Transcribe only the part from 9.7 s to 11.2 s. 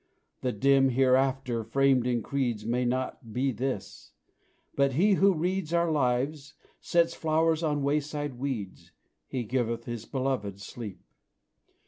His beloved sleep."